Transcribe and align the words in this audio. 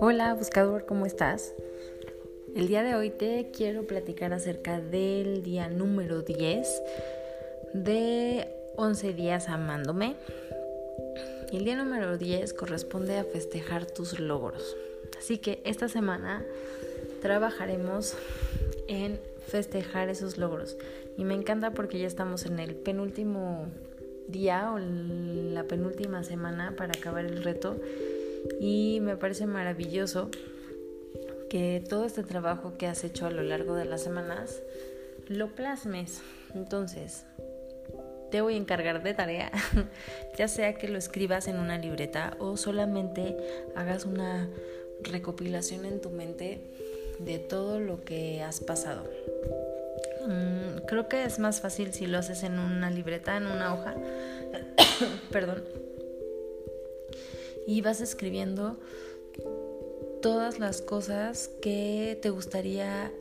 Hola 0.00 0.34
buscador, 0.34 0.84
¿cómo 0.84 1.06
estás? 1.06 1.54
El 2.54 2.68
día 2.68 2.82
de 2.82 2.94
hoy 2.94 3.10
te 3.10 3.50
quiero 3.50 3.86
platicar 3.86 4.32
acerca 4.34 4.80
del 4.80 5.42
día 5.42 5.68
número 5.68 6.22
10 6.22 6.82
de 7.72 8.48
11 8.76 9.12
días 9.14 9.48
amándome. 9.48 10.16
El 11.52 11.64
día 11.64 11.76
número 11.76 12.18
10 12.18 12.52
corresponde 12.52 13.16
a 13.16 13.24
festejar 13.24 13.86
tus 13.86 14.20
logros. 14.20 14.76
Así 15.18 15.38
que 15.38 15.62
esta 15.64 15.88
semana 15.88 16.44
trabajaremos 17.22 18.14
en 18.86 19.18
festejar 19.46 20.10
esos 20.10 20.36
logros. 20.36 20.76
Y 21.16 21.24
me 21.24 21.34
encanta 21.34 21.72
porque 21.72 21.98
ya 21.98 22.06
estamos 22.06 22.44
en 22.44 22.58
el 22.58 22.74
penúltimo 22.74 23.66
día 24.28 24.72
o 24.72 24.78
la 24.78 25.64
penúltima 25.64 26.22
semana 26.22 26.74
para 26.76 26.92
acabar 26.92 27.24
el 27.24 27.42
reto 27.42 27.80
y 28.60 29.00
me 29.02 29.16
parece 29.16 29.46
maravilloso 29.46 30.30
que 31.48 31.82
todo 31.88 32.04
este 32.04 32.22
trabajo 32.22 32.76
que 32.78 32.86
has 32.86 33.04
hecho 33.04 33.26
a 33.26 33.30
lo 33.30 33.42
largo 33.42 33.74
de 33.74 33.86
las 33.86 34.02
semanas 34.02 34.62
lo 35.28 35.48
plasmes. 35.48 36.20
Entonces, 36.54 37.24
te 38.30 38.40
voy 38.40 38.54
a 38.54 38.58
encargar 38.58 39.02
de 39.02 39.14
tarea, 39.14 39.50
ya 40.38 40.48
sea 40.48 40.74
que 40.74 40.88
lo 40.88 40.98
escribas 40.98 41.48
en 41.48 41.58
una 41.58 41.78
libreta 41.78 42.36
o 42.38 42.56
solamente 42.56 43.36
hagas 43.74 44.04
una 44.04 44.48
recopilación 45.02 45.84
en 45.84 46.00
tu 46.00 46.10
mente 46.10 46.60
de 47.18 47.38
todo 47.38 47.80
lo 47.80 48.04
que 48.04 48.42
has 48.42 48.60
pasado. 48.60 49.04
Mm, 50.28 50.86
creo 50.86 51.08
que 51.08 51.24
es 51.24 51.38
más 51.38 51.60
fácil 51.60 51.92
si 51.92 52.06
lo 52.06 52.18
haces 52.18 52.42
en 52.44 52.58
una 52.58 52.90
libreta, 52.90 53.36
en 53.36 53.46
una 53.46 53.74
hoja. 53.74 53.94
Perdón 55.32 55.64
y 57.68 57.82
vas 57.82 58.00
escribiendo 58.00 58.78
todas 60.22 60.58
las 60.58 60.80
cosas 60.80 61.50
que 61.60 62.18
te 62.22 62.30
gustaría 62.30 63.12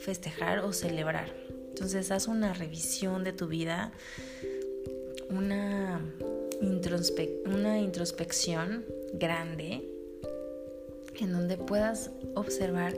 festejar 0.00 0.58
o 0.64 0.72
celebrar. 0.72 1.32
Entonces 1.68 2.10
haz 2.10 2.26
una 2.26 2.52
revisión 2.54 3.22
de 3.22 3.32
tu 3.32 3.46
vida, 3.46 3.92
una, 5.30 6.00
una 7.46 7.78
introspección 7.78 8.84
grande 9.12 9.88
en 11.20 11.32
donde 11.32 11.56
puedas 11.56 12.10
observar 12.34 12.96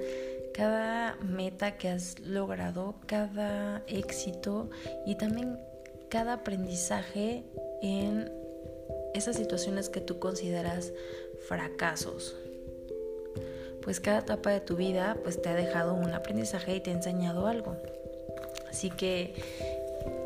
cada 0.61 1.17
meta 1.23 1.79
que 1.79 1.89
has 1.89 2.21
logrado, 2.21 2.97
cada 3.07 3.83
éxito 3.87 4.69
y 5.07 5.15
también 5.15 5.59
cada 6.11 6.35
aprendizaje 6.35 7.45
en 7.81 8.31
esas 9.15 9.37
situaciones 9.37 9.89
que 9.89 10.03
tú 10.03 10.19
consideras 10.19 10.93
fracasos. 11.49 12.37
Pues 13.81 14.01
cada 14.01 14.19
etapa 14.19 14.51
de 14.51 14.61
tu 14.61 14.77
vida 14.77 15.17
pues 15.23 15.41
te 15.41 15.49
ha 15.49 15.55
dejado 15.55 15.95
un 15.95 16.13
aprendizaje 16.13 16.77
y 16.77 16.81
te 16.81 16.91
ha 16.91 16.95
enseñado 16.95 17.47
algo. 17.47 17.79
Así 18.69 18.91
que 18.91 19.33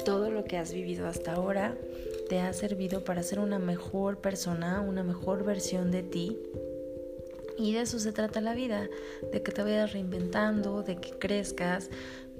todo 0.04 0.30
lo 0.30 0.42
que 0.42 0.58
has 0.58 0.72
vivido 0.72 1.06
hasta 1.06 1.34
ahora 1.34 1.76
te 2.28 2.40
ha 2.40 2.52
servido 2.54 3.04
para 3.04 3.22
ser 3.22 3.38
una 3.38 3.60
mejor 3.60 4.18
persona, 4.18 4.80
una 4.80 5.04
mejor 5.04 5.44
versión 5.44 5.92
de 5.92 6.02
ti. 6.02 6.40
Y 7.56 7.72
de 7.72 7.82
eso 7.82 7.98
se 7.98 8.12
trata 8.12 8.40
la 8.40 8.54
vida, 8.54 8.88
de 9.32 9.42
que 9.42 9.52
te 9.52 9.62
vayas 9.62 9.92
reinventando, 9.92 10.82
de 10.82 10.96
que 10.96 11.10
crezcas, 11.10 11.88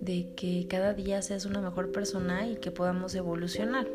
de 0.01 0.29
que 0.35 0.67
cada 0.69 0.93
día 0.93 1.23
seas 1.23 1.45
una 1.45 1.61
mejor 1.61 1.93
persona 1.93 2.47
y 2.47 2.57
que 2.57 2.71
podamos 2.71 3.15
evolucionar. 3.15 3.87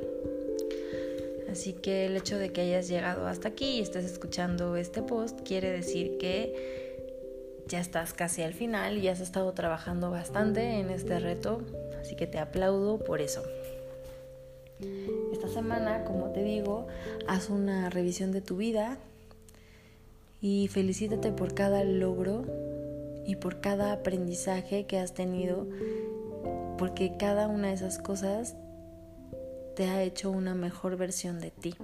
Así 1.51 1.73
que 1.73 2.05
el 2.05 2.15
hecho 2.15 2.37
de 2.37 2.51
que 2.51 2.61
hayas 2.61 2.87
llegado 2.87 3.27
hasta 3.27 3.49
aquí 3.49 3.77
y 3.77 3.81
estés 3.81 4.05
escuchando 4.05 4.75
este 4.75 5.01
post 5.01 5.41
quiere 5.41 5.71
decir 5.71 6.17
que 6.19 6.99
ya 7.67 7.79
estás 7.79 8.13
casi 8.13 8.41
al 8.41 8.53
final 8.53 8.97
y 8.97 9.07
has 9.07 9.19
estado 9.19 9.51
trabajando 9.53 10.09
bastante 10.09 10.79
en 10.79 10.89
este 10.89 11.19
reto, 11.19 11.61
así 11.99 12.15
que 12.15 12.27
te 12.27 12.39
aplaudo 12.39 12.99
por 12.99 13.21
eso. 13.21 13.43
Esta 15.33 15.47
semana, 15.49 16.03
como 16.05 16.31
te 16.31 16.43
digo, 16.43 16.87
haz 17.27 17.49
una 17.49 17.89
revisión 17.89 18.31
de 18.31 18.41
tu 18.41 18.57
vida 18.57 18.97
y 20.41 20.67
felicítate 20.67 21.31
por 21.31 21.53
cada 21.53 21.83
logro 21.83 22.45
y 23.25 23.35
por 23.35 23.61
cada 23.61 23.91
aprendizaje 23.91 24.85
que 24.85 24.97
has 24.97 25.13
tenido, 25.13 25.67
porque 26.77 27.15
cada 27.17 27.47
una 27.47 27.67
de 27.67 27.73
esas 27.73 27.99
cosas 27.99 28.55
te 29.75 29.85
ha 29.85 30.03
hecho 30.03 30.31
una 30.31 30.55
mejor 30.55 30.97
versión 30.97 31.39
de 31.39 31.51
ti. 31.51 31.75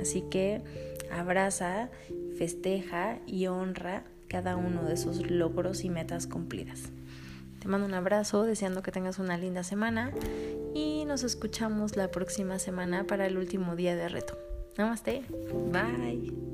Así 0.00 0.22
que 0.30 0.62
abraza, 1.10 1.90
festeja 2.38 3.18
y 3.26 3.46
honra 3.46 4.04
cada 4.28 4.56
uno 4.56 4.84
de 4.84 4.94
esos 4.94 5.30
logros 5.30 5.84
y 5.84 5.90
metas 5.90 6.26
cumplidas. 6.26 6.90
Te 7.60 7.68
mando 7.68 7.86
un 7.86 7.94
abrazo, 7.94 8.44
deseando 8.44 8.82
que 8.82 8.92
tengas 8.92 9.18
una 9.18 9.36
linda 9.36 9.64
semana 9.64 10.12
y 10.74 11.04
nos 11.06 11.24
escuchamos 11.24 11.96
la 11.96 12.10
próxima 12.10 12.58
semana 12.58 13.06
para 13.06 13.26
el 13.26 13.38
último 13.38 13.76
día 13.76 13.96
de 13.96 14.08
reto. 14.08 14.38
Namaste, 14.76 15.24
bye. 15.72 16.45